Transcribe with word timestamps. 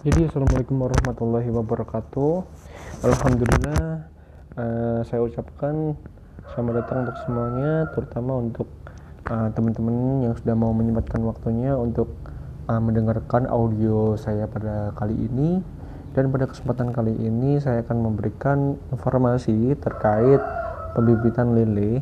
Jadi 0.00 0.32
assalamualaikum 0.32 0.80
warahmatullahi 0.80 1.52
wabarakatuh. 1.52 2.32
Alhamdulillah 3.04 4.08
uh, 4.56 5.04
saya 5.04 5.20
ucapkan 5.20 5.92
selamat 6.48 6.72
datang 6.80 6.98
untuk 7.04 7.16
semuanya, 7.28 7.84
terutama 7.92 8.32
untuk 8.40 8.64
uh, 9.28 9.52
teman-teman 9.52 10.24
yang 10.24 10.32
sudah 10.40 10.56
mau 10.56 10.72
menyempatkan 10.72 11.20
waktunya 11.20 11.76
untuk 11.76 12.16
uh, 12.72 12.80
mendengarkan 12.80 13.44
audio 13.52 14.16
saya 14.16 14.48
pada 14.48 14.96
kali 14.96 15.12
ini. 15.12 15.60
Dan 16.16 16.32
pada 16.32 16.48
kesempatan 16.48 16.96
kali 16.96 17.12
ini 17.20 17.60
saya 17.60 17.84
akan 17.84 18.00
memberikan 18.00 18.80
informasi 18.96 19.76
terkait 19.84 20.40
pembibitan 20.96 21.52
lele 21.52 22.00